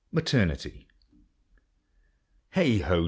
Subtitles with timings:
[0.11, 0.87] MATERNITY.
[2.53, 2.99] Heigh ho